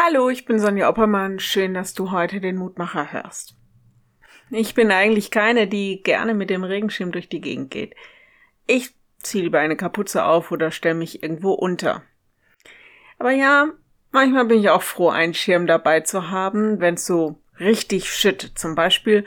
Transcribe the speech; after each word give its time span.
Hallo, 0.00 0.30
ich 0.30 0.44
bin 0.44 0.60
Sonja 0.60 0.88
Oppermann. 0.88 1.40
Schön, 1.40 1.74
dass 1.74 1.92
du 1.92 2.12
heute 2.12 2.40
den 2.40 2.54
Mutmacher 2.54 3.12
hörst. 3.12 3.56
Ich 4.48 4.76
bin 4.76 4.92
eigentlich 4.92 5.32
keine, 5.32 5.66
die 5.66 6.04
gerne 6.04 6.34
mit 6.34 6.50
dem 6.50 6.62
Regenschirm 6.62 7.10
durch 7.10 7.28
die 7.28 7.40
Gegend 7.40 7.72
geht. 7.72 7.96
Ich 8.68 8.94
ziehe 9.18 9.42
lieber 9.42 9.58
eine 9.58 9.74
Kapuze 9.74 10.24
auf 10.24 10.52
oder 10.52 10.70
stelle 10.70 10.94
mich 10.94 11.24
irgendwo 11.24 11.50
unter. 11.50 12.04
Aber 13.18 13.32
ja, 13.32 13.72
manchmal 14.12 14.44
bin 14.44 14.60
ich 14.60 14.70
auch 14.70 14.82
froh, 14.82 15.08
einen 15.08 15.34
Schirm 15.34 15.66
dabei 15.66 16.02
zu 16.02 16.30
haben, 16.30 16.78
wenn 16.78 16.94
es 16.94 17.04
so 17.04 17.42
richtig 17.58 18.08
schüttet 18.08 18.56
zum 18.56 18.76
Beispiel 18.76 19.24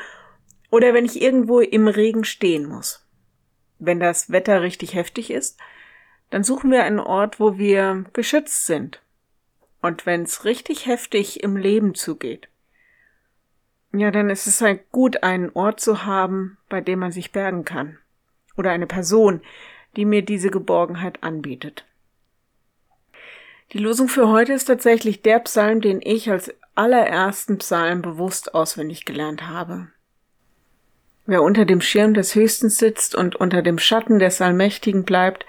oder 0.69 0.93
wenn 0.93 1.03
ich 1.03 1.21
irgendwo 1.21 1.59
im 1.59 1.89
Regen 1.89 2.23
stehen 2.23 2.65
muss. 2.65 3.05
Wenn 3.77 3.99
das 3.99 4.31
Wetter 4.31 4.61
richtig 4.61 4.93
heftig 4.93 5.31
ist, 5.31 5.59
dann 6.29 6.45
suchen 6.45 6.71
wir 6.71 6.85
einen 6.85 7.01
Ort, 7.01 7.41
wo 7.41 7.57
wir 7.57 8.05
geschützt 8.13 8.65
sind 8.67 9.01
und 9.81 10.05
wenn 10.05 10.23
es 10.23 10.45
richtig 10.45 10.85
heftig 10.85 11.43
im 11.43 11.57
Leben 11.57 11.95
zugeht, 11.95 12.47
ja, 13.93 14.09
dann 14.11 14.29
ist 14.29 14.47
es 14.47 14.61
halt 14.61 14.89
gut, 14.91 15.23
einen 15.23 15.49
Ort 15.53 15.81
zu 15.81 16.05
haben, 16.05 16.57
bei 16.69 16.79
dem 16.79 16.99
man 16.99 17.11
sich 17.11 17.31
bergen 17.31 17.65
kann. 17.65 17.97
Oder 18.55 18.71
eine 18.71 18.87
Person, 18.87 19.41
die 19.95 20.05
mir 20.05 20.21
diese 20.21 20.49
Geborgenheit 20.49 21.23
anbietet. 21.23 21.85
Die 23.73 23.79
Losung 23.79 24.07
für 24.07 24.29
heute 24.29 24.53
ist 24.53 24.65
tatsächlich 24.65 25.21
der 25.21 25.39
Psalm, 25.39 25.81
den 25.81 26.01
ich 26.01 26.29
als 26.29 26.53
allerersten 26.75 27.57
Psalm 27.57 28.01
bewusst 28.01 28.53
auswendig 28.53 29.05
gelernt 29.05 29.47
habe. 29.47 29.87
Wer 31.25 31.43
unter 31.43 31.65
dem 31.65 31.81
Schirm 31.81 32.13
des 32.13 32.35
Höchsten 32.35 32.69
sitzt 32.69 33.15
und 33.15 33.35
unter 33.35 33.61
dem 33.61 33.77
Schatten 33.77 34.19
des 34.19 34.41
Allmächtigen 34.41 35.03
bleibt, 35.03 35.45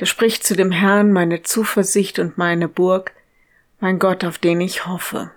der 0.00 0.06
spricht 0.06 0.44
zu 0.44 0.56
dem 0.56 0.70
Herrn 0.70 1.12
meine 1.12 1.42
Zuversicht 1.42 2.18
und 2.18 2.38
meine 2.38 2.68
Burg, 2.68 3.12
mein 3.80 3.98
Gott, 3.98 4.24
auf 4.24 4.38
den 4.38 4.60
ich 4.60 4.86
hoffe. 4.86 5.30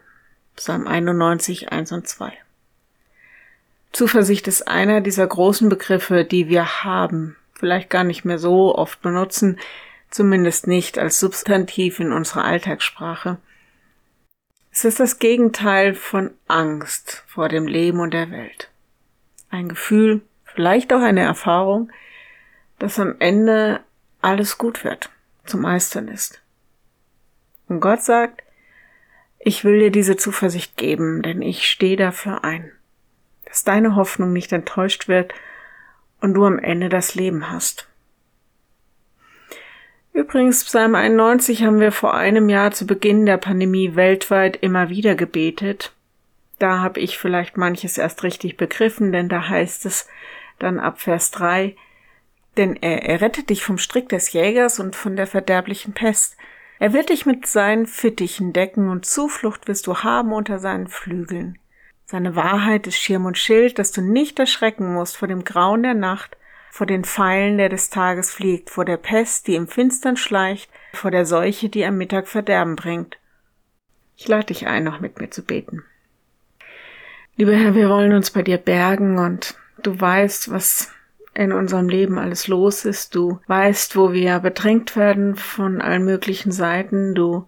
Psalm 0.56 0.88
91, 0.88 1.72
1 1.72 1.92
und 1.92 2.08
2. 2.08 2.34
Zuversicht 3.92 4.48
ist 4.48 4.68
einer 4.68 5.02
dieser 5.02 5.28
großen 5.28 5.70
Begriffe, 5.70 6.26
die 6.26 6.48
wir 6.48 6.84
haben, 6.84 7.36
vielleicht 7.54 7.90
gar 7.90 8.04
nicht 8.04 8.26
mehr 8.26 8.40
so 8.40 8.76
oft 8.76 9.02
benutzen, 9.02 9.60
zumindest 10.10 10.68
nicht 10.68 10.98
als 10.98 11.20
Substantiv 11.20 12.00
in 12.00 12.12
unserer 12.12 12.46
Alltagssprache. 12.46 13.38
Es 14.72 14.86
ist 14.86 15.00
das 15.00 15.20
Gegenteil 15.20 15.94
von 15.94 16.32
Angst 16.48 17.24
vor 17.28 17.50
dem 17.50 17.68
Leben 17.68 18.00
und 18.00 18.14
der 18.14 18.32
Welt. 18.32 18.70
Ein 19.50 19.70
Gefühl, 19.70 20.22
vielleicht 20.46 20.94
auch 20.94 21.02
eine 21.02 21.22
Erfahrung, 21.22 21.92
dass 22.80 22.98
am 22.98 23.16
Ende 23.20 23.82
alles 24.22 24.58
gut 24.58 24.84
wird, 24.84 25.10
zu 25.46 25.58
meistern 25.58 26.08
ist. 26.08 26.41
Und 27.72 27.80
Gott 27.80 28.04
sagt, 28.04 28.44
ich 29.40 29.64
will 29.64 29.80
dir 29.80 29.92
diese 29.92 30.18
Zuversicht 30.18 30.76
geben, 30.76 31.22
denn 31.22 31.42
ich 31.42 31.70
stehe 31.70 31.96
dafür 31.96 32.44
ein, 32.44 32.70
dass 33.46 33.64
deine 33.64 33.96
Hoffnung 33.96 34.34
nicht 34.34 34.52
enttäuscht 34.52 35.08
wird 35.08 35.34
und 36.20 36.34
du 36.34 36.44
am 36.44 36.60
Ende 36.60 36.90
das 36.90 37.16
Leben 37.16 37.50
hast. 37.50 37.88
Übrigens, 40.12 40.66
Psalm 40.66 40.96
91 40.96 41.64
haben 41.64 41.80
wir 41.80 41.94
vor 41.94 42.14
einem 42.14 42.50
Jahr 42.50 42.72
zu 42.72 42.86
Beginn 42.86 43.26
der 43.26 43.38
Pandemie 43.38 43.96
weltweit 43.96 44.58
immer 44.58 44.90
wieder 44.90 45.16
gebetet. 45.16 45.94
Da 46.60 46.80
habe 46.80 47.00
ich 47.00 47.18
vielleicht 47.18 47.56
manches 47.56 47.98
erst 47.98 48.24
richtig 48.24 48.58
begriffen, 48.58 49.14
denn 49.14 49.30
da 49.30 49.48
heißt 49.48 49.86
es 49.86 50.10
dann 50.60 50.78
ab 50.78 51.00
Vers 51.00 51.32
3, 51.32 51.78
denn 52.58 52.76
er 52.76 53.08
errettet 53.08 53.50
dich 53.50 53.64
vom 53.64 53.78
Strick 53.78 54.10
des 54.10 54.34
Jägers 54.34 54.78
und 54.78 54.94
von 54.94 55.16
der 55.16 55.26
verderblichen 55.26 55.94
Pest. 55.94 56.36
Er 56.82 56.94
wird 56.94 57.10
dich 57.10 57.28
mit 57.28 57.46
seinen 57.46 57.86
Fittichen 57.86 58.54
decken 58.54 58.90
und 58.90 59.06
Zuflucht 59.06 59.68
wirst 59.68 59.86
du 59.86 60.00
haben 60.00 60.34
unter 60.34 60.58
seinen 60.58 60.88
Flügeln. 60.88 61.60
Seine 62.06 62.36
Wahrheit 62.36 62.88
ist 62.88 62.98
Schirm 62.98 63.26
und 63.26 63.38
Schild, 63.38 63.78
dass 63.78 63.92
du 63.92 64.02
nicht 64.02 64.40
erschrecken 64.40 64.96
musst 64.96 65.16
vor 65.16 65.28
dem 65.28 65.44
Grauen 65.44 65.84
der 65.84 65.94
Nacht, 65.94 66.38
vor 66.72 66.88
den 66.88 67.04
Pfeilen, 67.04 67.60
der 67.60 67.70
des 67.70 67.92
Tages 67.92 68.32
fliegt, 68.32 68.72
vor 68.72 68.84
der 68.84 68.98
Pest, 68.98 69.46
die 69.46 69.54
im 69.54 69.68
Finstern 69.68 70.18
schleicht, 70.18 70.72
vor 70.94 71.12
der 71.12 71.28
Seuche, 71.28 71.70
die 71.70 71.86
am 71.86 72.00
Mittag 72.00 72.28
Verderben 72.28 72.76
bringt. 72.76 73.20
Ich 74.18 74.28
lade 74.28 74.48
dich 74.48 74.66
ein, 74.66 74.84
noch 74.84 75.02
mit 75.02 75.22
mir 75.22 75.30
zu 75.30 75.44
beten. 75.44 75.84
Lieber 77.36 77.54
Herr, 77.54 77.76
wir 77.76 77.90
wollen 77.90 78.14
uns 78.14 78.32
bei 78.32 78.42
dir 78.42 78.58
bergen 78.58 79.20
und 79.20 79.54
du 79.84 80.02
weißt, 80.02 80.50
was 80.50 80.92
in 81.42 81.52
unserem 81.52 81.90
Leben 81.90 82.18
alles 82.18 82.48
los 82.48 82.86
ist. 82.86 83.16
Du 83.16 83.40
weißt, 83.48 83.96
wo 83.96 84.14
wir 84.14 84.40
bedrängt 84.40 84.96
werden 84.96 85.36
von 85.36 85.82
allen 85.82 86.06
möglichen 86.06 86.52
Seiten. 86.52 87.16
Du 87.16 87.48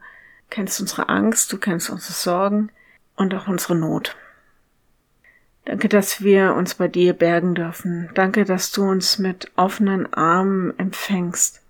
kennst 0.50 0.82
unsere 0.82 1.10
Angst, 1.10 1.52
du 1.54 1.58
kennst 1.58 1.90
unsere 1.90 2.14
Sorgen 2.14 2.72
und 3.16 3.34
auch 3.34 3.48
unsere 3.48 3.76
Not. 3.76 4.16
Danke, 5.66 5.88
dass 5.88 6.22
wir 6.22 6.56
uns 6.56 6.76
bei 6.76 6.88
dir 6.88 7.14
bergen 7.14 7.56
dürfen. 7.56 8.10
Danke, 8.16 8.44
dass 8.44 8.72
du 8.72 8.84
uns 8.84 9.18
mit 9.18 9.52
offenen 9.56 10.12
Armen 10.14 10.78
empfängst. 10.78 11.62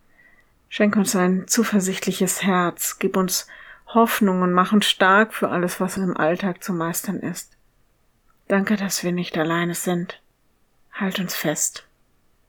Schenk 0.70 0.96
uns 0.96 1.16
ein 1.16 1.48
zuversichtliches 1.48 2.42
Herz, 2.42 2.98
gib 2.98 3.16
uns 3.16 3.48
Hoffnung 3.88 4.42
und 4.42 4.54
mach 4.54 4.74
uns 4.74 4.88
stark 4.88 5.34
für 5.34 5.50
alles, 5.50 5.80
was 5.80 5.98
im 5.98 6.18
Alltag 6.18 6.64
zu 6.64 6.74
meistern 6.74 7.20
ist. 7.20 7.56
Danke, 8.48 8.76
dass 8.76 9.04
wir 9.04 9.12
nicht 9.12 9.38
alleine 9.38 9.76
sind. 9.76 10.20
Halt 10.92 11.20
uns 11.20 11.36
fest. 11.36 11.86